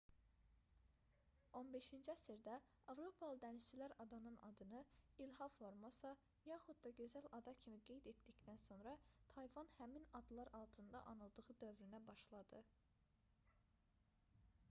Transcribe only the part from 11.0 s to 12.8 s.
anıldığı dövrünə başladı